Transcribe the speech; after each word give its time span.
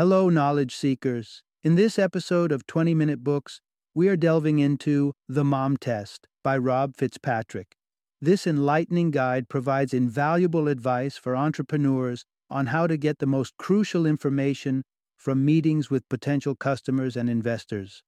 Hello, 0.00 0.30
knowledge 0.30 0.74
seekers. 0.74 1.42
In 1.62 1.74
this 1.74 1.98
episode 1.98 2.52
of 2.52 2.66
20 2.66 2.94
Minute 2.94 3.22
Books, 3.22 3.60
we 3.94 4.08
are 4.08 4.16
delving 4.16 4.58
into 4.58 5.12
The 5.28 5.44
Mom 5.44 5.76
Test 5.76 6.26
by 6.42 6.56
Rob 6.56 6.96
Fitzpatrick. 6.96 7.76
This 8.18 8.46
enlightening 8.46 9.10
guide 9.10 9.50
provides 9.50 9.92
invaluable 9.92 10.68
advice 10.68 11.18
for 11.18 11.36
entrepreneurs 11.36 12.24
on 12.48 12.68
how 12.68 12.86
to 12.86 12.96
get 12.96 13.18
the 13.18 13.26
most 13.26 13.58
crucial 13.58 14.06
information 14.06 14.84
from 15.18 15.44
meetings 15.44 15.90
with 15.90 16.08
potential 16.08 16.54
customers 16.54 17.14
and 17.14 17.28
investors. 17.28 18.02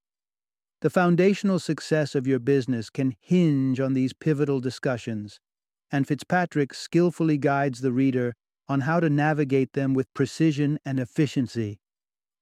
The 0.81 0.89
foundational 0.89 1.59
success 1.59 2.15
of 2.15 2.25
your 2.25 2.39
business 2.39 2.89
can 2.89 3.13
hinge 3.21 3.79
on 3.79 3.93
these 3.93 4.13
pivotal 4.13 4.59
discussions, 4.59 5.39
and 5.91 6.07
Fitzpatrick 6.07 6.73
skillfully 6.73 7.37
guides 7.37 7.81
the 7.81 7.91
reader 7.91 8.33
on 8.67 8.81
how 8.81 8.99
to 8.99 9.11
navigate 9.11 9.73
them 9.73 9.93
with 9.93 10.11
precision 10.15 10.79
and 10.83 10.99
efficiency. 10.99 11.81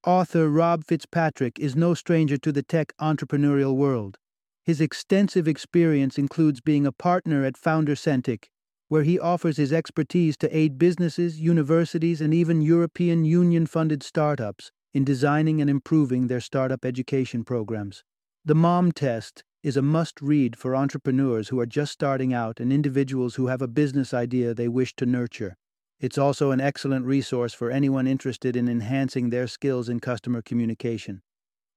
Author 0.04 0.48
Rob 0.48 0.84
Fitzpatrick 0.84 1.60
is 1.60 1.76
no 1.76 1.94
stranger 1.94 2.36
to 2.36 2.50
the 2.50 2.64
tech 2.64 2.92
entrepreneurial 3.00 3.76
world. 3.76 4.18
His 4.64 4.80
extensive 4.80 5.46
experience 5.46 6.18
includes 6.18 6.60
being 6.60 6.84
a 6.84 6.90
partner 6.90 7.44
at 7.44 7.56
Founder 7.56 7.94
Centric, 7.94 8.50
where 8.88 9.04
he 9.04 9.20
offers 9.20 9.58
his 9.58 9.72
expertise 9.72 10.36
to 10.38 10.56
aid 10.56 10.76
businesses, 10.76 11.40
universities, 11.40 12.20
and 12.20 12.34
even 12.34 12.60
European 12.62 13.24
Union 13.24 13.64
funded 13.64 14.02
startups 14.02 14.72
in 14.92 15.04
designing 15.04 15.60
and 15.60 15.70
improving 15.70 16.26
their 16.26 16.40
startup 16.40 16.84
education 16.84 17.44
programs. 17.44 18.02
The 18.44 18.56
Mom 18.56 18.90
Test 18.90 19.44
is 19.62 19.76
a 19.76 19.82
must 19.82 20.20
read 20.20 20.56
for 20.56 20.74
entrepreneurs 20.74 21.50
who 21.50 21.60
are 21.60 21.66
just 21.66 21.92
starting 21.92 22.34
out 22.34 22.58
and 22.58 22.72
individuals 22.72 23.36
who 23.36 23.46
have 23.46 23.62
a 23.62 23.68
business 23.68 24.12
idea 24.12 24.52
they 24.52 24.66
wish 24.66 24.96
to 24.96 25.06
nurture. 25.06 25.56
It's 26.02 26.18
also 26.18 26.50
an 26.50 26.60
excellent 26.60 27.06
resource 27.06 27.54
for 27.54 27.70
anyone 27.70 28.08
interested 28.08 28.56
in 28.56 28.68
enhancing 28.68 29.30
their 29.30 29.46
skills 29.46 29.88
in 29.88 30.00
customer 30.00 30.42
communication. 30.42 31.22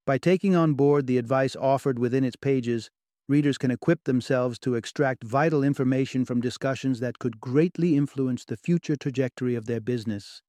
By 0.04 0.18
taking 0.18 0.56
on 0.56 0.74
board 0.74 1.06
the 1.06 1.16
advice 1.16 1.54
offered 1.54 2.00
within 2.00 2.24
its 2.24 2.34
pages, 2.34 2.90
readers 3.28 3.56
can 3.56 3.70
equip 3.70 4.02
themselves 4.02 4.58
to 4.58 4.74
extract 4.74 5.22
vital 5.22 5.62
information 5.62 6.24
from 6.24 6.40
discussions 6.40 6.98
that 6.98 7.20
could 7.20 7.40
greatly 7.40 7.96
influence 7.96 8.44
the 8.44 8.56
future 8.56 8.96
trajectory 8.96 9.54
of 9.54 9.66
their 9.66 9.80
business. 9.80 10.42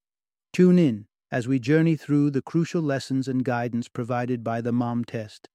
Tune 0.52 0.80
in 0.80 1.06
as 1.32 1.48
we 1.48 1.60
journey 1.60 1.96
through 1.96 2.32
the 2.32 2.42
crucial 2.42 2.82
lessons 2.82 3.28
and 3.28 3.46
guidance 3.46 3.88
provided 3.88 4.44
by 4.44 4.60
the 4.60 4.72
MOM 4.72 5.06
test. 5.06 5.50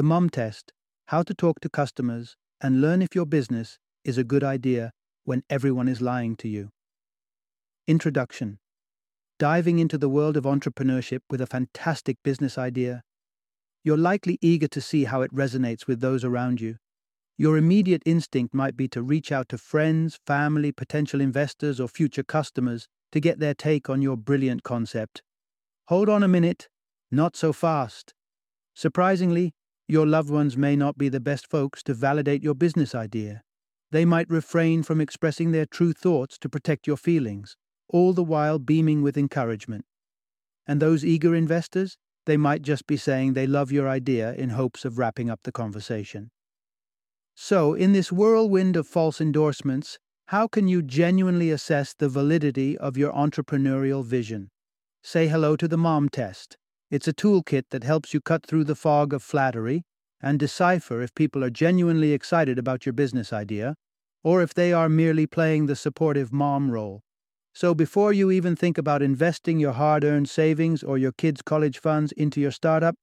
The 0.00 0.04
Mom 0.04 0.30
Test 0.30 0.72
How 1.08 1.22
to 1.22 1.34
Talk 1.34 1.60
to 1.60 1.68
Customers 1.68 2.34
and 2.58 2.80
Learn 2.80 3.02
If 3.02 3.14
Your 3.14 3.26
Business 3.26 3.78
is 4.02 4.16
a 4.16 4.24
Good 4.24 4.42
Idea 4.42 4.92
When 5.24 5.42
Everyone 5.50 5.88
is 5.88 6.00
Lying 6.00 6.36
to 6.36 6.48
You. 6.48 6.70
Introduction 7.86 8.60
Diving 9.38 9.78
into 9.78 9.98
the 9.98 10.08
world 10.08 10.38
of 10.38 10.44
entrepreneurship 10.44 11.18
with 11.28 11.42
a 11.42 11.46
fantastic 11.46 12.16
business 12.24 12.56
idea. 12.56 13.02
You're 13.84 13.98
likely 13.98 14.38
eager 14.40 14.68
to 14.68 14.80
see 14.80 15.04
how 15.04 15.20
it 15.20 15.34
resonates 15.34 15.86
with 15.86 16.00
those 16.00 16.24
around 16.24 16.62
you. 16.62 16.76
Your 17.36 17.58
immediate 17.58 18.02
instinct 18.06 18.54
might 18.54 18.78
be 18.78 18.88
to 18.88 19.02
reach 19.02 19.30
out 19.30 19.50
to 19.50 19.58
friends, 19.58 20.18
family, 20.26 20.72
potential 20.72 21.20
investors, 21.20 21.78
or 21.78 21.88
future 21.88 22.24
customers 22.24 22.88
to 23.12 23.20
get 23.20 23.38
their 23.38 23.52
take 23.52 23.90
on 23.90 24.00
your 24.00 24.16
brilliant 24.16 24.62
concept. 24.62 25.20
Hold 25.88 26.08
on 26.08 26.22
a 26.22 26.26
minute, 26.26 26.70
not 27.10 27.36
so 27.36 27.52
fast. 27.52 28.14
Surprisingly, 28.74 29.52
your 29.90 30.06
loved 30.06 30.30
ones 30.30 30.56
may 30.56 30.76
not 30.76 30.96
be 30.96 31.08
the 31.08 31.20
best 31.20 31.46
folks 31.46 31.82
to 31.82 31.94
validate 31.94 32.42
your 32.42 32.54
business 32.54 32.94
idea. 32.94 33.42
They 33.90 34.04
might 34.04 34.30
refrain 34.30 34.82
from 34.82 35.00
expressing 35.00 35.50
their 35.50 35.66
true 35.66 35.92
thoughts 35.92 36.38
to 36.38 36.48
protect 36.48 36.86
your 36.86 36.96
feelings, 36.96 37.56
all 37.88 38.12
the 38.12 38.24
while 38.24 38.58
beaming 38.58 39.02
with 39.02 39.18
encouragement. 39.18 39.84
And 40.66 40.80
those 40.80 41.04
eager 41.04 41.34
investors, 41.34 41.98
they 42.26 42.36
might 42.36 42.62
just 42.62 42.86
be 42.86 42.96
saying 42.96 43.32
they 43.32 43.46
love 43.46 43.72
your 43.72 43.88
idea 43.88 44.34
in 44.34 44.50
hopes 44.50 44.84
of 44.84 44.98
wrapping 44.98 45.28
up 45.28 45.40
the 45.42 45.52
conversation. 45.52 46.30
So, 47.34 47.74
in 47.74 47.92
this 47.92 48.12
whirlwind 48.12 48.76
of 48.76 48.86
false 48.86 49.20
endorsements, 49.20 49.98
how 50.26 50.46
can 50.46 50.68
you 50.68 50.82
genuinely 50.82 51.50
assess 51.50 51.94
the 51.94 52.08
validity 52.08 52.78
of 52.78 52.96
your 52.96 53.12
entrepreneurial 53.12 54.04
vision? 54.04 54.50
Say 55.02 55.26
hello 55.26 55.56
to 55.56 55.66
the 55.66 55.78
mom 55.78 56.08
test. 56.08 56.56
It's 56.90 57.06
a 57.06 57.12
toolkit 57.12 57.66
that 57.70 57.84
helps 57.84 58.12
you 58.12 58.20
cut 58.20 58.44
through 58.44 58.64
the 58.64 58.74
fog 58.74 59.12
of 59.12 59.22
flattery 59.22 59.84
and 60.20 60.40
decipher 60.40 61.00
if 61.00 61.14
people 61.14 61.44
are 61.44 61.50
genuinely 61.50 62.12
excited 62.12 62.58
about 62.58 62.84
your 62.84 62.92
business 62.92 63.32
idea 63.32 63.76
or 64.24 64.42
if 64.42 64.52
they 64.52 64.72
are 64.72 64.88
merely 64.88 65.24
playing 65.24 65.66
the 65.66 65.76
supportive 65.76 66.32
mom 66.32 66.68
role. 66.68 67.00
So 67.54 67.74
before 67.74 68.12
you 68.12 68.32
even 68.32 68.56
think 68.56 68.76
about 68.76 69.02
investing 69.02 69.60
your 69.60 69.72
hard 69.72 70.02
earned 70.02 70.28
savings 70.28 70.82
or 70.82 70.98
your 70.98 71.12
kids' 71.12 71.42
college 71.42 71.78
funds 71.78 72.10
into 72.12 72.40
your 72.40 72.50
startup, 72.50 72.96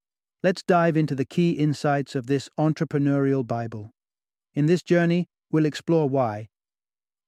let's 0.43 0.63
dive 0.63 0.97
into 0.97 1.15
the 1.15 1.25
key 1.25 1.51
insights 1.51 2.13
of 2.13 2.27
this 2.27 2.49
entrepreneurial 2.59 3.47
Bible. 3.47 3.91
In 4.53 4.65
this 4.65 4.83
journey, 4.83 5.27
we'll 5.49 5.65
explore 5.65 6.09
why. 6.09 6.49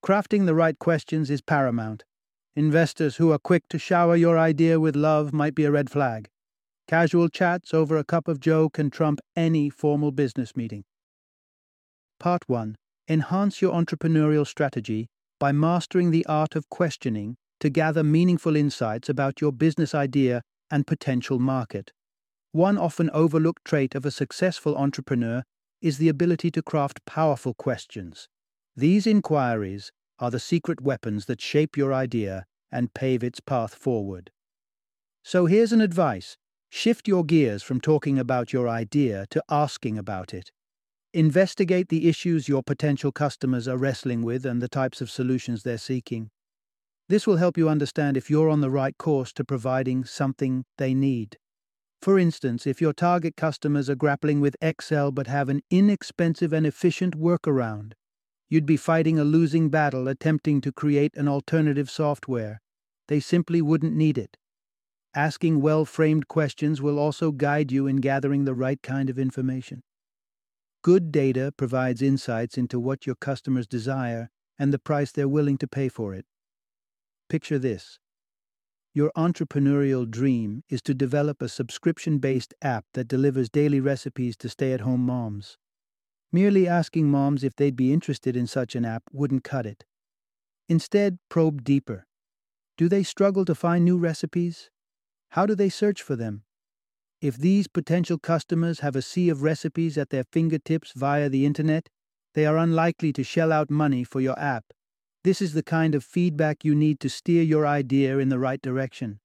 Crafting 0.06 0.46
the 0.46 0.56
right 0.56 0.78
questions 0.78 1.30
is 1.30 1.42
paramount. 1.42 2.04
Investors 2.54 3.16
who 3.16 3.32
are 3.32 3.40
quick 3.40 3.64
to 3.70 3.80
shower 3.80 4.18
your 4.18 4.38
idea 4.38 4.78
with 4.78 4.98
love 4.98 5.32
might 5.32 5.56
be 5.56 5.64
a 5.64 5.72
red 5.72 5.90
flag. 5.90 6.30
Casual 6.90 7.30
chats 7.30 7.72
over 7.72 7.98
a 7.98 8.04
cup 8.04 8.28
of 8.28 8.40
joe 8.40 8.68
can 8.68 8.90
trump 8.90 9.20
any 9.36 9.70
formal 9.70 10.12
business 10.12 10.56
meeting. 10.56 10.84
Part 12.20 12.42
1 12.50 12.78
Enhance 13.08 13.62
your 13.62 13.74
entrepreneurial 13.74 14.48
strategy 14.48 15.06
by 15.40 15.52
mastering 15.52 16.10
the 16.10 16.26
art 16.26 16.56
of 16.56 16.68
questioning 16.68 17.36
to 17.60 17.70
gather 17.70 18.04
meaningful 18.04 18.56
insights 18.56 19.08
about 19.08 19.40
your 19.40 19.52
business 19.52 19.94
idea 19.94 20.42
and 20.72 20.88
potential 20.88 21.38
market. 21.38 21.92
One 22.54 22.80
often 22.80 23.12
overlooked 23.12 23.64
trait 23.64 23.94
of 23.94 24.04
a 24.04 24.10
successful 24.10 24.76
entrepreneur 24.76 25.44
is 25.84 26.00
the 26.00 26.10
ability 26.10 26.50
to 26.50 26.64
craft 26.64 27.06
powerful 27.06 27.54
questions. 27.54 28.28
These 28.76 29.06
inquiries 29.06 29.92
are 30.18 30.32
the 30.32 30.40
secret 30.40 30.82
weapons 30.82 31.26
that 31.28 31.40
shape 31.40 31.78
your 31.78 31.94
idea 31.94 32.46
and 32.72 32.96
pave 32.96 33.24
its 33.24 33.40
path 33.40 33.76
forward. 33.76 34.32
So 35.24 35.46
here's 35.46 35.72
an 35.72 35.82
advice 35.82 36.36
Shift 36.70 37.08
your 37.08 37.26
gears 37.26 37.64
from 37.64 37.82
talking 37.82 38.20
about 38.20 38.54
your 38.54 38.70
idea 38.70 39.26
to 39.32 39.44
asking 39.50 39.98
about 39.98 40.34
it. 40.34 40.52
Investigate 41.14 41.90
the 41.90 42.08
issues 42.08 42.48
your 42.48 42.62
potential 42.62 43.12
customers 43.12 43.68
are 43.68 43.78
wrestling 43.78 44.22
with 44.22 44.46
and 44.46 44.62
the 44.62 44.68
types 44.68 45.02
of 45.02 45.10
solutions 45.10 45.64
they're 45.64 45.80
seeking. 45.80 46.30
This 47.08 47.26
will 47.26 47.38
help 47.38 47.58
you 47.58 47.68
understand 47.68 48.16
if 48.16 48.30
you're 48.30 48.50
on 48.50 48.62
the 48.62 48.70
right 48.70 48.96
course 48.98 49.34
to 49.34 49.44
providing 49.44 50.06
something 50.06 50.66
they 50.78 50.94
need. 50.94 51.38
For 52.04 52.20
instance, 52.20 52.68
if 52.68 52.80
your 52.80 52.94
target 52.94 53.36
customers 53.36 53.90
are 53.90 53.96
grappling 53.96 54.40
with 54.40 54.56
Excel 54.62 55.12
but 55.12 55.26
have 55.26 55.50
an 55.50 55.62
inexpensive 55.72 56.54
and 56.54 56.68
efficient 56.68 57.18
workaround, 57.18 57.94
you'd 58.48 58.68
be 58.68 58.78
fighting 58.78 59.18
a 59.18 59.24
losing 59.24 59.70
battle 59.70 60.08
attempting 60.08 60.62
to 60.62 60.72
create 60.72 61.16
an 61.18 61.28
alternative 61.28 61.90
software. 61.90 62.62
They 63.08 63.20
simply 63.20 63.62
wouldn't 63.62 63.96
need 63.96 64.20
it. 64.20 64.38
Asking 65.16 65.62
well 65.62 65.86
framed 65.86 66.28
questions 66.28 66.82
will 66.82 67.00
also 67.00 67.32
guide 67.32 67.72
you 67.72 67.88
in 67.88 67.98
gathering 67.98 68.46
the 68.46 68.54
right 68.54 68.82
kind 68.82 69.10
of 69.10 69.18
information. 69.18 69.82
Good 70.84 71.12
data 71.12 71.52
provides 71.58 72.02
insights 72.02 72.58
into 72.58 72.80
what 72.80 73.06
your 73.06 73.16
customers 73.16 73.68
desire 73.68 74.30
and 74.58 74.72
the 74.72 74.80
price 74.80 75.12
they're 75.12 75.28
willing 75.28 75.58
to 75.58 75.68
pay 75.68 75.90
for 75.90 76.14
it. 76.14 76.26
Picture 77.28 77.60
this 77.60 78.00
your 78.94 79.12
entrepreneurial 79.16 80.10
dream 80.10 80.64
is 80.68 80.82
to 80.82 80.94
develop 80.94 81.42
a 81.42 81.50
subscription 81.50 82.18
based 82.18 82.54
app 82.62 82.86
that 82.94 83.08
delivers 83.08 83.50
daily 83.50 83.80
recipes 83.80 84.36
to 84.38 84.50
stay 84.50 84.74
at 84.74 84.82
home 84.82 85.02
moms. 85.02 85.58
Merely 86.32 86.68
asking 86.68 87.10
moms 87.10 87.44
if 87.44 87.56
they'd 87.56 87.76
be 87.76 87.94
interested 87.94 88.36
in 88.36 88.48
such 88.48 88.76
an 88.76 88.86
app 88.86 89.04
wouldn't 89.12 89.44
cut 89.44 89.66
it. 89.66 89.86
Instead, 90.68 91.18
probe 91.30 91.64
deeper. 91.64 92.08
Do 92.78 92.90
they 92.90 93.04
struggle 93.04 93.46
to 93.46 93.56
find 93.56 93.86
new 93.86 93.98
recipes? 93.98 94.70
How 95.30 95.46
do 95.46 95.56
they 95.56 95.70
search 95.70 96.02
for 96.02 96.16
them? 96.16 96.44
If 97.22 97.38
these 97.38 97.68
potential 97.68 98.18
customers 98.18 98.80
have 98.80 98.96
a 98.96 99.02
sea 99.02 99.30
of 99.30 99.44
recipes 99.44 99.98
at 99.98 100.10
their 100.10 100.24
fingertips 100.24 100.94
via 100.96 101.30
the 101.30 101.46
internet, 101.46 101.90
they 102.34 102.46
are 102.46 102.58
unlikely 102.58 103.14
to 103.14 103.24
shell 103.24 103.52
out 103.52 103.70
money 103.70 104.04
for 104.04 104.22
your 104.22 104.40
app. 104.40 104.66
This 105.24 105.42
is 105.42 105.54
the 105.54 105.64
kind 105.64 105.96
of 105.96 106.04
feedback 106.04 106.64
you 106.64 106.74
need 106.74 107.00
to 107.02 107.10
steer 107.10 107.44
your 107.44 107.68
idea 107.68 108.20
in 108.20 108.30
the 108.30 108.40
right 108.40 108.62
direction. 108.62 109.20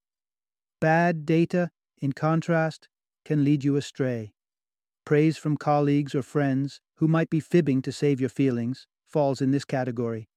Bad 0.80 1.24
data, 1.24 1.70
in 1.98 2.12
contrast, 2.12 2.88
can 3.24 3.44
lead 3.44 3.62
you 3.64 3.76
astray. 3.76 4.32
Praise 5.06 5.36
from 5.36 5.56
colleagues 5.56 6.14
or 6.14 6.22
friends, 6.22 6.80
who 6.96 7.06
might 7.06 7.30
be 7.30 7.40
fibbing 7.40 7.80
to 7.82 7.92
save 7.92 8.20
your 8.20 8.28
feelings, 8.28 8.86
falls 9.06 9.40
in 9.40 9.52
this 9.52 9.64
category. 9.64 10.28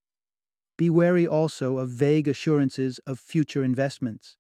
Be 0.77 0.89
wary 0.89 1.25
also 1.25 1.79
of 1.79 1.89
vague 1.89 2.27
assurances 2.27 2.99
of 3.07 3.19
future 3.19 3.63
investments. 3.63 4.37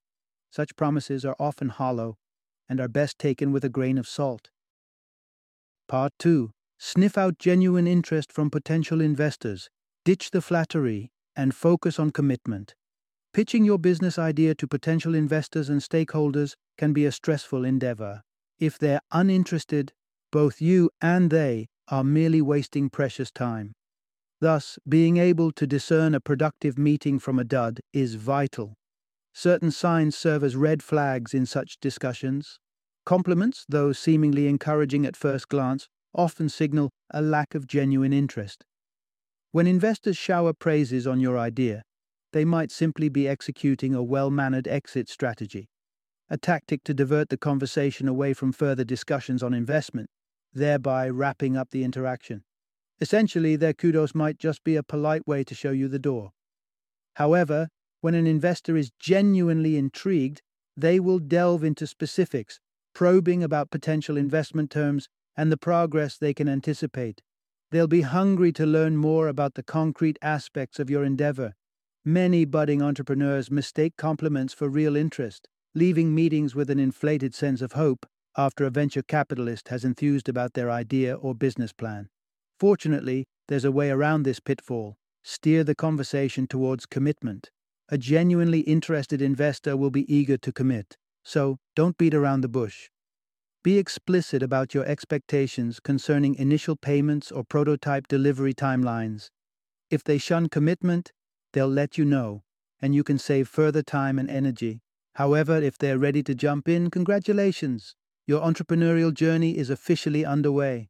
Such 0.57 0.75
promises 0.75 1.23
are 1.23 1.35
often 1.39 1.69
hollow 1.69 2.17
and 2.67 2.79
are 2.79 2.87
best 2.87 3.19
taken 3.19 3.51
with 3.51 3.63
a 3.63 3.69
grain 3.69 3.99
of 3.99 4.07
salt. 4.07 4.49
Part 5.87 6.13
2 6.17 6.49
Sniff 6.79 7.15
out 7.15 7.37
genuine 7.37 7.85
interest 7.85 8.31
from 8.31 8.49
potential 8.49 8.99
investors, 8.99 9.69
ditch 10.03 10.31
the 10.31 10.41
flattery, 10.41 11.11
and 11.35 11.53
focus 11.53 11.99
on 11.99 12.09
commitment. 12.09 12.73
Pitching 13.33 13.65
your 13.65 13.77
business 13.77 14.17
idea 14.17 14.55
to 14.55 14.67
potential 14.67 15.13
investors 15.13 15.69
and 15.69 15.79
stakeholders 15.79 16.55
can 16.75 16.91
be 16.91 17.05
a 17.05 17.11
stressful 17.11 17.63
endeavor. 17.63 18.23
If 18.57 18.79
they're 18.79 19.01
uninterested, 19.11 19.93
both 20.31 20.59
you 20.59 20.89
and 20.99 21.29
they 21.29 21.67
are 21.89 22.03
merely 22.03 22.41
wasting 22.41 22.89
precious 22.89 23.29
time. 23.29 23.73
Thus, 24.41 24.79
being 24.89 25.17
able 25.17 25.51
to 25.51 25.67
discern 25.67 26.15
a 26.15 26.19
productive 26.19 26.79
meeting 26.79 27.19
from 27.19 27.37
a 27.37 27.43
dud 27.43 27.79
is 27.93 28.15
vital. 28.15 28.76
Certain 29.37 29.69
signs 29.69 30.17
serve 30.17 30.43
as 30.43 30.55
red 30.55 30.81
flags 30.81 31.31
in 31.31 31.45
such 31.45 31.79
discussions. 31.79 32.57
Compliments, 33.05 33.65
though 33.69 33.91
seemingly 33.91 34.47
encouraging 34.47 35.05
at 35.05 35.15
first 35.15 35.47
glance, 35.47 35.87
often 36.11 36.49
signal 36.49 36.89
a 37.11 37.21
lack 37.21 37.53
of 37.53 37.67
genuine 37.67 38.11
interest. 38.11 38.65
When 39.51 39.67
investors 39.67 40.17
shower 40.17 40.53
praises 40.53 41.05
on 41.05 41.19
your 41.19 41.37
idea, 41.37 41.83
they 42.33 42.45
might 42.45 42.71
simply 42.71 43.09
be 43.09 43.27
executing 43.27 43.93
a 43.93 44.01
well 44.01 44.31
mannered 44.31 44.67
exit 44.67 45.07
strategy, 45.07 45.67
a 46.31 46.37
tactic 46.39 46.83
to 46.85 46.95
divert 46.95 47.29
the 47.29 47.37
conversation 47.37 48.07
away 48.07 48.33
from 48.33 48.51
further 48.51 48.83
discussions 48.83 49.43
on 49.43 49.53
investment, 49.53 50.09
thereby 50.51 51.07
wrapping 51.07 51.55
up 51.55 51.69
the 51.69 51.83
interaction. 51.83 52.43
Essentially, 52.99 53.55
their 53.55 53.73
kudos 53.73 54.15
might 54.15 54.39
just 54.39 54.63
be 54.63 54.75
a 54.75 54.81
polite 54.81 55.27
way 55.27 55.43
to 55.43 55.53
show 55.53 55.69
you 55.69 55.87
the 55.87 55.99
door. 55.99 56.31
However, 57.17 57.67
when 58.01 58.15
an 58.15 58.27
investor 58.27 58.77
is 58.77 58.91
genuinely 58.99 59.77
intrigued, 59.77 60.41
they 60.75 60.99
will 60.99 61.19
delve 61.19 61.63
into 61.63 61.87
specifics, 61.87 62.59
probing 62.93 63.43
about 63.43 63.71
potential 63.71 64.17
investment 64.17 64.69
terms 64.69 65.09
and 65.35 65.51
the 65.51 65.57
progress 65.57 66.17
they 66.17 66.33
can 66.33 66.47
anticipate. 66.47 67.21
They'll 67.71 67.87
be 67.87 68.01
hungry 68.01 68.51
to 68.53 68.65
learn 68.65 68.97
more 68.97 69.27
about 69.27 69.55
the 69.55 69.63
concrete 69.63 70.17
aspects 70.21 70.79
of 70.79 70.89
your 70.89 71.03
endeavor. 71.03 71.53
Many 72.05 72.45
budding 72.45 72.81
entrepreneurs 72.81 73.51
mistake 73.51 73.93
compliments 73.97 74.53
for 74.53 74.69
real 74.69 74.95
interest, 74.95 75.49
leaving 75.75 76.15
meetings 76.15 76.55
with 76.55 76.69
an 76.69 76.79
inflated 76.79 77.35
sense 77.35 77.61
of 77.61 77.73
hope 77.73 78.05
after 78.37 78.65
a 78.65 78.69
venture 78.69 79.01
capitalist 79.01 79.67
has 79.69 79.83
enthused 79.83 80.29
about 80.29 80.53
their 80.53 80.69
idea 80.69 81.15
or 81.15 81.33
business 81.33 81.73
plan. 81.73 82.07
Fortunately, 82.59 83.25
there's 83.47 83.65
a 83.65 83.71
way 83.71 83.89
around 83.89 84.23
this 84.23 84.39
pitfall. 84.39 84.95
Steer 85.23 85.63
the 85.63 85.75
conversation 85.75 86.47
towards 86.47 86.85
commitment. 86.85 87.49
A 87.89 87.97
genuinely 87.97 88.61
interested 88.61 89.21
investor 89.21 89.77
will 89.77 89.91
be 89.91 90.13
eager 90.13 90.37
to 90.37 90.51
commit, 90.51 90.97
so 91.23 91.57
don't 91.73 91.97
beat 91.97 92.13
around 92.13 92.41
the 92.41 92.49
bush. 92.49 92.89
Be 93.63 93.77
explicit 93.77 94.43
about 94.43 94.73
your 94.73 94.85
expectations 94.85 95.79
concerning 95.79 96.35
initial 96.35 96.75
payments 96.75 97.31
or 97.31 97.45
prototype 97.45 98.09
delivery 98.09 98.53
timelines. 98.53 99.29
If 99.89 100.03
they 100.03 100.17
shun 100.17 100.49
commitment, 100.49 101.13
they'll 101.53 101.69
let 101.69 101.97
you 101.97 102.03
know, 102.03 102.43
and 102.81 102.93
you 102.93 103.05
can 103.05 103.17
save 103.17 103.47
further 103.47 103.81
time 103.81 104.19
and 104.19 104.29
energy. 104.29 104.81
However, 105.15 105.55
if 105.55 105.77
they're 105.77 105.97
ready 105.97 106.21
to 106.23 106.35
jump 106.35 106.67
in, 106.67 106.91
congratulations. 106.91 107.95
Your 108.25 108.41
entrepreneurial 108.41 109.13
journey 109.13 109.57
is 109.57 109.69
officially 109.69 110.25
underway. 110.25 110.89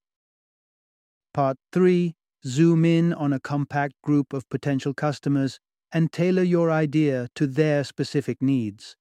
Part 1.32 1.58
3 1.72 2.16
Zoom 2.46 2.86
in 2.86 3.14
on 3.14 3.34
a 3.34 3.40
compact 3.40 3.94
group 4.02 4.34
of 4.34 4.50
potential 4.50 4.94
customers 4.94 5.60
and 5.94 6.12
tailor 6.12 6.44
your 6.44 6.70
idea 6.70 7.30
to 7.36 7.48
their 7.48 7.84
specific 7.84 8.42
needs. 8.42 8.96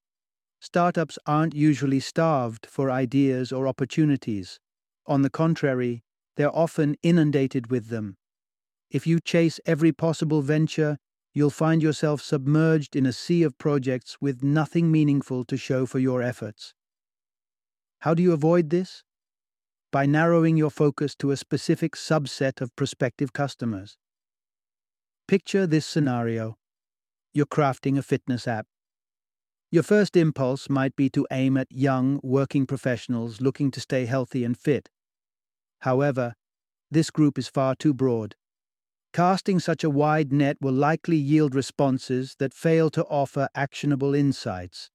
Startups 0.59 1.19
aren't 1.25 1.53
usually 1.53 1.99
starved 1.99 2.65
for 2.65 2.89
ideas 2.89 3.51
or 3.51 3.67
opportunities. 3.67 4.59
On 5.05 5.21
the 5.21 5.29
contrary, 5.29 6.03
they're 6.35 6.55
often 6.55 6.95
inundated 7.03 7.69
with 7.69 7.89
them. 7.89 8.17
If 8.89 9.05
you 9.05 9.19
chase 9.19 9.59
every 9.65 9.91
possible 9.91 10.41
venture, 10.41 10.97
you'll 11.33 11.49
find 11.49 11.83
yourself 11.83 12.21
submerged 12.21 12.95
in 12.95 13.05
a 13.05 13.13
sea 13.13 13.43
of 13.43 13.57
projects 13.57 14.17
with 14.19 14.43
nothing 14.43 14.91
meaningful 14.91 15.45
to 15.45 15.57
show 15.57 15.85
for 15.85 15.99
your 15.99 16.21
efforts. 16.21 16.73
How 17.99 18.13
do 18.13 18.23
you 18.23 18.31
avoid 18.31 18.69
this? 18.69 19.03
By 19.91 20.05
narrowing 20.05 20.57
your 20.57 20.69
focus 20.69 21.15
to 21.15 21.31
a 21.31 21.37
specific 21.37 21.95
subset 21.95 22.61
of 22.61 22.75
prospective 22.75 23.33
customers. 23.33 23.97
Picture 25.27 25.67
this 25.67 25.85
scenario 25.85 26.57
you're 27.33 27.45
crafting 27.45 27.97
a 27.97 28.01
fitness 28.01 28.47
app. 28.47 28.65
Your 29.69 29.83
first 29.83 30.15
impulse 30.15 30.69
might 30.69 30.95
be 30.95 31.09
to 31.09 31.27
aim 31.31 31.57
at 31.57 31.67
young, 31.69 32.19
working 32.23 32.65
professionals 32.65 33.41
looking 33.41 33.69
to 33.71 33.81
stay 33.81 34.05
healthy 34.05 34.43
and 34.43 34.57
fit. 34.57 34.89
However, 35.79 36.35
this 36.89 37.09
group 37.09 37.37
is 37.37 37.47
far 37.47 37.75
too 37.75 37.93
broad. 37.93 38.35
Casting 39.13 39.59
such 39.59 39.83
a 39.83 39.89
wide 39.89 40.31
net 40.31 40.57
will 40.61 40.73
likely 40.73 41.17
yield 41.17 41.55
responses 41.55 42.35
that 42.39 42.53
fail 42.53 42.89
to 42.91 43.03
offer 43.05 43.49
actionable 43.55 44.13
insights. 44.13 44.89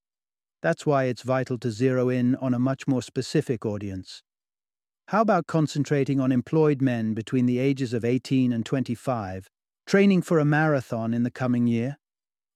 That's 0.62 0.86
why 0.86 1.04
it's 1.04 1.22
vital 1.22 1.58
to 1.58 1.70
zero 1.70 2.08
in 2.08 2.36
on 2.36 2.54
a 2.54 2.58
much 2.58 2.86
more 2.86 3.02
specific 3.02 3.66
audience. 3.66 4.22
How 5.08 5.20
about 5.20 5.46
concentrating 5.46 6.20
on 6.20 6.30
employed 6.30 6.80
men 6.80 7.14
between 7.14 7.46
the 7.46 7.58
ages 7.58 7.92
of 7.92 8.04
18 8.04 8.52
and 8.52 8.64
25, 8.64 9.50
training 9.86 10.22
for 10.22 10.38
a 10.38 10.44
marathon 10.44 11.12
in 11.12 11.24
the 11.24 11.30
coming 11.30 11.66
year? 11.66 11.98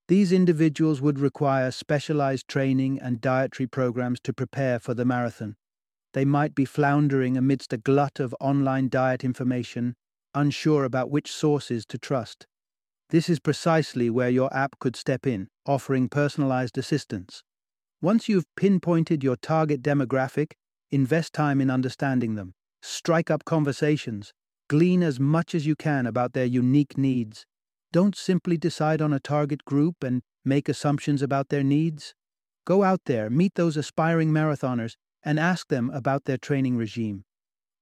These 0.08 0.30
individuals 0.30 1.00
would 1.00 1.18
require 1.18 1.72
specialized 1.72 2.46
training 2.46 3.00
and 3.00 3.20
dietary 3.20 3.66
programs 3.66 4.20
to 4.20 4.32
prepare 4.32 4.78
for 4.78 4.94
the 4.94 5.04
marathon. 5.04 5.56
They 6.12 6.24
might 6.24 6.54
be 6.54 6.64
floundering 6.64 7.36
amidst 7.36 7.72
a 7.72 7.78
glut 7.78 8.20
of 8.20 8.34
online 8.38 8.88
diet 8.88 9.24
information, 9.24 9.96
unsure 10.32 10.84
about 10.84 11.10
which 11.10 11.32
sources 11.32 11.84
to 11.86 11.98
trust. 11.98 12.46
This 13.10 13.28
is 13.28 13.40
precisely 13.40 14.08
where 14.08 14.30
your 14.30 14.52
app 14.54 14.78
could 14.78 14.94
step 14.94 15.26
in, 15.26 15.48
offering 15.66 16.08
personalized 16.08 16.78
assistance. 16.78 17.42
Once 18.00 18.28
you've 18.28 18.46
pinpointed 18.56 19.24
your 19.24 19.36
target 19.36 19.82
demographic, 19.82 20.52
invest 20.92 21.32
time 21.32 21.60
in 21.60 21.68
understanding 21.68 22.36
them, 22.36 22.54
strike 22.80 23.30
up 23.30 23.44
conversations, 23.44 24.32
glean 24.68 25.02
as 25.02 25.18
much 25.18 25.52
as 25.52 25.66
you 25.66 25.74
can 25.74 26.06
about 26.06 26.32
their 26.32 26.44
unique 26.44 26.96
needs, 26.96 27.44
don't 27.96 28.14
simply 28.14 28.58
decide 28.58 29.00
on 29.00 29.14
a 29.14 29.18
target 29.18 29.64
group 29.64 30.04
and 30.04 30.20
make 30.44 30.68
assumptions 30.68 31.22
about 31.22 31.48
their 31.48 31.62
needs. 31.62 32.14
Go 32.66 32.82
out 32.82 33.00
there, 33.06 33.30
meet 33.30 33.54
those 33.54 33.74
aspiring 33.74 34.30
marathoners, 34.30 34.96
and 35.24 35.40
ask 35.40 35.68
them 35.68 35.88
about 35.94 36.26
their 36.26 36.36
training 36.36 36.76
regime. 36.76 37.24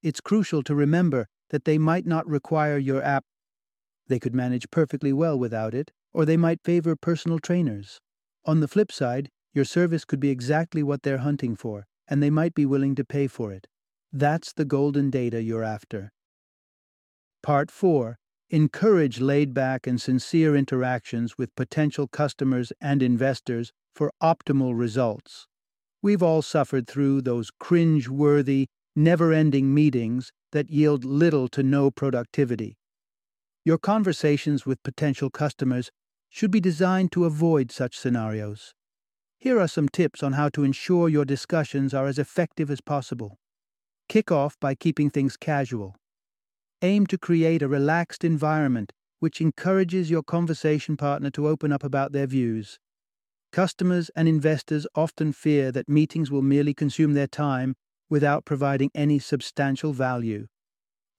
It's 0.04 0.20
crucial 0.20 0.62
to 0.62 0.74
remember 0.76 1.26
that 1.50 1.64
they 1.64 1.78
might 1.78 2.06
not 2.06 2.28
require 2.28 2.78
your 2.78 3.02
app. 3.02 3.24
They 4.06 4.20
could 4.20 4.36
manage 4.36 4.70
perfectly 4.70 5.12
well 5.12 5.36
without 5.36 5.74
it, 5.74 5.90
or 6.12 6.24
they 6.24 6.36
might 6.36 6.62
favor 6.62 6.94
personal 6.94 7.40
trainers. 7.40 7.98
On 8.44 8.60
the 8.60 8.68
flip 8.68 8.92
side, 8.92 9.30
your 9.52 9.64
service 9.64 10.04
could 10.04 10.20
be 10.20 10.30
exactly 10.30 10.84
what 10.84 11.02
they're 11.02 11.26
hunting 11.26 11.56
for, 11.56 11.88
and 12.06 12.22
they 12.22 12.30
might 12.30 12.54
be 12.54 12.66
willing 12.66 12.94
to 12.94 13.04
pay 13.04 13.26
for 13.26 13.50
it. 13.50 13.66
That's 14.12 14.52
the 14.52 14.64
golden 14.64 15.10
data 15.10 15.42
you're 15.42 15.64
after. 15.64 16.12
Part 17.42 17.72
4 17.72 18.16
Encourage 18.50 19.20
laid 19.20 19.54
back 19.54 19.86
and 19.86 20.00
sincere 20.00 20.54
interactions 20.54 21.38
with 21.38 21.54
potential 21.56 22.06
customers 22.06 22.72
and 22.80 23.02
investors 23.02 23.72
for 23.94 24.12
optimal 24.22 24.78
results. 24.78 25.46
We've 26.02 26.22
all 26.22 26.42
suffered 26.42 26.86
through 26.86 27.22
those 27.22 27.50
cringe 27.50 28.08
worthy, 28.08 28.66
never 28.94 29.32
ending 29.32 29.72
meetings 29.72 30.30
that 30.52 30.70
yield 30.70 31.04
little 31.04 31.48
to 31.48 31.62
no 31.62 31.90
productivity. 31.90 32.76
Your 33.64 33.78
conversations 33.78 34.66
with 34.66 34.82
potential 34.82 35.30
customers 35.30 35.90
should 36.28 36.50
be 36.50 36.60
designed 36.60 37.12
to 37.12 37.24
avoid 37.24 37.72
such 37.72 37.96
scenarios. 37.96 38.74
Here 39.38 39.58
are 39.58 39.68
some 39.68 39.88
tips 39.88 40.22
on 40.22 40.34
how 40.34 40.50
to 40.50 40.64
ensure 40.64 41.08
your 41.08 41.24
discussions 41.24 41.94
are 41.94 42.06
as 42.06 42.18
effective 42.18 42.70
as 42.70 42.82
possible. 42.82 43.38
Kick 44.06 44.30
off 44.30 44.60
by 44.60 44.74
keeping 44.74 45.08
things 45.08 45.38
casual 45.38 45.96
aim 46.84 47.06
to 47.06 47.16
create 47.16 47.62
a 47.62 47.68
relaxed 47.68 48.24
environment 48.24 48.92
which 49.18 49.40
encourages 49.40 50.10
your 50.10 50.22
conversation 50.22 50.98
partner 50.98 51.30
to 51.30 51.48
open 51.48 51.72
up 51.72 51.82
about 51.82 52.12
their 52.12 52.26
views. 52.26 52.78
Customers 53.52 54.10
and 54.14 54.28
investors 54.28 54.86
often 54.94 55.32
fear 55.32 55.72
that 55.72 55.88
meetings 55.88 56.30
will 56.30 56.42
merely 56.42 56.74
consume 56.74 57.14
their 57.14 57.26
time 57.26 57.74
without 58.10 58.44
providing 58.44 58.90
any 58.94 59.18
substantial 59.18 59.94
value. 59.94 60.46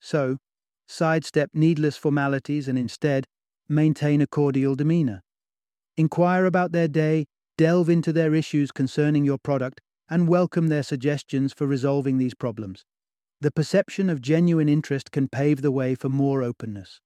So, 0.00 0.36
sidestep 0.86 1.50
needless 1.52 1.96
formalities 1.96 2.68
and 2.68 2.78
instead 2.78 3.26
maintain 3.68 4.20
a 4.20 4.26
cordial 4.28 4.76
demeanor. 4.76 5.22
Inquire 5.96 6.44
about 6.44 6.70
their 6.70 6.86
day, 6.86 7.26
delve 7.58 7.88
into 7.88 8.12
their 8.12 8.34
issues 8.34 8.70
concerning 8.70 9.24
your 9.24 9.38
product, 9.38 9.80
and 10.08 10.28
welcome 10.28 10.68
their 10.68 10.84
suggestions 10.84 11.52
for 11.52 11.66
resolving 11.66 12.18
these 12.18 12.34
problems. 12.34 12.84
The 13.40 13.50
perception 13.50 14.08
of 14.08 14.22
genuine 14.22 14.68
interest 14.68 15.10
can 15.10 15.28
pave 15.28 15.60
the 15.60 15.70
way 15.70 15.94
for 15.94 16.08
more 16.08 16.42
openness. 16.42 17.00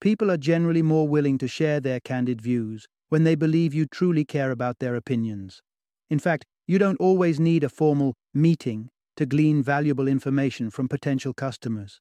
People 0.00 0.30
are 0.30 0.36
generally 0.36 0.82
more 0.82 1.06
willing 1.06 1.38
to 1.38 1.48
share 1.48 1.78
their 1.78 2.00
candid 2.00 2.40
views 2.40 2.86
when 3.08 3.24
they 3.24 3.36
believe 3.36 3.74
you 3.74 3.86
truly 3.86 4.24
care 4.24 4.50
about 4.50 4.80
their 4.80 4.96
opinions. 4.96 5.62
In 6.10 6.18
fact, 6.18 6.44
you 6.66 6.78
don't 6.78 7.00
always 7.00 7.38
need 7.38 7.64
a 7.64 7.68
formal 7.68 8.14
meeting 8.34 8.90
to 9.16 9.26
glean 9.26 9.62
valuable 9.62 10.08
information 10.08 10.70
from 10.70 10.88
potential 10.88 11.32
customers. 11.32 12.00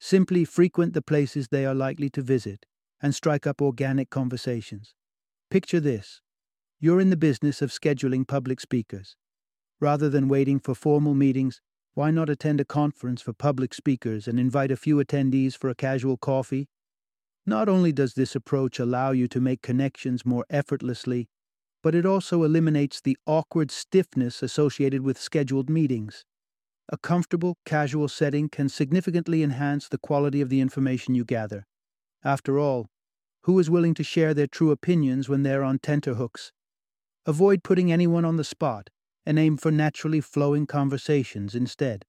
Simply 0.00 0.44
frequent 0.44 0.94
the 0.94 1.02
places 1.02 1.48
they 1.48 1.66
are 1.66 1.74
likely 1.74 2.08
to 2.10 2.22
visit 2.22 2.66
and 3.02 3.14
strike 3.14 3.46
up 3.46 3.60
organic 3.60 4.10
conversations. 4.10 4.94
Picture 5.50 5.80
this 5.80 6.20
you're 6.80 7.00
in 7.00 7.10
the 7.10 7.16
business 7.16 7.60
of 7.60 7.70
scheduling 7.70 8.26
public 8.26 8.60
speakers. 8.60 9.16
Rather 9.80 10.08
than 10.08 10.28
waiting 10.28 10.60
for 10.60 10.76
formal 10.76 11.14
meetings, 11.14 11.60
why 11.98 12.12
not 12.12 12.30
attend 12.30 12.60
a 12.60 12.64
conference 12.64 13.20
for 13.20 13.32
public 13.32 13.74
speakers 13.74 14.28
and 14.28 14.38
invite 14.38 14.70
a 14.70 14.76
few 14.76 14.98
attendees 14.98 15.58
for 15.58 15.68
a 15.68 15.74
casual 15.74 16.16
coffee? 16.16 16.68
Not 17.44 17.68
only 17.68 17.90
does 17.90 18.14
this 18.14 18.36
approach 18.36 18.78
allow 18.78 19.10
you 19.10 19.26
to 19.26 19.40
make 19.40 19.62
connections 19.62 20.24
more 20.24 20.46
effortlessly, 20.48 21.26
but 21.82 21.96
it 21.96 22.06
also 22.06 22.44
eliminates 22.44 23.00
the 23.00 23.16
awkward 23.26 23.72
stiffness 23.72 24.44
associated 24.44 25.02
with 25.02 25.20
scheduled 25.20 25.68
meetings. 25.68 26.24
A 26.88 26.96
comfortable, 26.96 27.56
casual 27.66 28.06
setting 28.06 28.48
can 28.48 28.68
significantly 28.68 29.42
enhance 29.42 29.88
the 29.88 29.98
quality 29.98 30.40
of 30.40 30.50
the 30.50 30.60
information 30.60 31.16
you 31.16 31.24
gather. 31.24 31.66
After 32.22 32.60
all, 32.60 32.86
who 33.42 33.58
is 33.58 33.68
willing 33.68 33.94
to 33.94 34.04
share 34.04 34.34
their 34.34 34.46
true 34.46 34.70
opinions 34.70 35.28
when 35.28 35.42
they're 35.42 35.64
on 35.64 35.80
tenterhooks? 35.80 36.52
Avoid 37.26 37.64
putting 37.64 37.90
anyone 37.90 38.24
on 38.24 38.36
the 38.36 38.44
spot 38.44 38.88
and 39.28 39.38
aim 39.38 39.58
for 39.58 39.70
naturally 39.70 40.22
flowing 40.22 40.66
conversations 40.66 41.54
instead. 41.54 42.06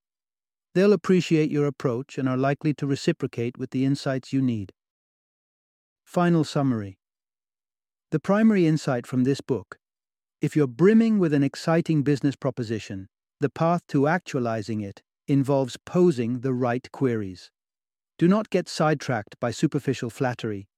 They'll 0.74 0.94
appreciate 0.94 1.52
your 1.52 1.66
approach 1.66 2.18
and 2.18 2.30
are 2.30 2.38
likely 2.38 2.74
to 2.76 2.88
reciprocate 2.88 3.58
with 3.58 3.72
the 3.72 3.84
insights 3.84 4.32
you 4.32 4.42
need. 4.42 4.72
Final 6.06 6.46
summary 6.46 6.98
The 8.12 8.22
primary 8.22 8.66
insight 8.66 9.06
from 9.06 9.26
this 9.26 9.42
book 9.42 9.80
if 10.40 10.56
you're 10.56 10.68
brimming 10.68 11.20
with 11.20 11.34
an 11.34 11.44
exciting 11.44 12.04
business 12.04 12.38
proposition, 12.38 13.10
the 13.42 13.50
path 13.50 13.82
to 13.90 14.08
actualizing 14.08 14.80
it 14.80 15.02
involves 15.28 15.76
posing 15.86 16.40
the 16.40 16.54
right 16.54 16.90
queries. 16.94 17.52
Do 18.18 18.30
not 18.30 18.50
get 18.50 18.70
sidetracked 18.70 19.38
by 19.42 19.52
superficial 19.52 20.10
flattery. 20.10 20.70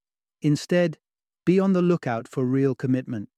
Instead, 0.42 0.98
be 1.46 1.60
on 1.60 1.74
the 1.74 1.84
lookout 1.84 2.28
for 2.28 2.44
real 2.44 2.74
commitment. 2.74 3.30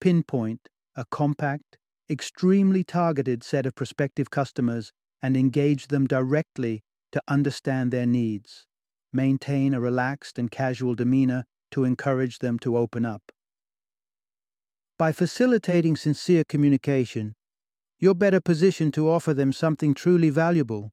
Pinpoint 0.00 0.68
a 0.96 1.04
compact, 1.10 1.76
extremely 2.08 2.84
targeted 2.84 3.42
set 3.42 3.66
of 3.66 3.74
prospective 3.74 4.30
customers 4.30 4.92
and 5.22 5.36
engage 5.36 5.88
them 5.88 6.06
directly 6.06 6.82
to 7.12 7.22
understand 7.28 7.90
their 7.90 8.06
needs. 8.06 8.66
Maintain 9.12 9.74
a 9.74 9.80
relaxed 9.80 10.38
and 10.38 10.50
casual 10.50 10.94
demeanor 10.94 11.44
to 11.70 11.84
encourage 11.84 12.38
them 12.38 12.58
to 12.60 12.76
open 12.76 13.04
up. 13.04 13.32
By 14.98 15.12
facilitating 15.12 15.96
sincere 15.96 16.44
communication, 16.48 17.34
you're 17.98 18.14
better 18.14 18.40
positioned 18.40 18.94
to 18.94 19.10
offer 19.10 19.34
them 19.34 19.52
something 19.52 19.94
truly 19.94 20.30
valuable. 20.30 20.92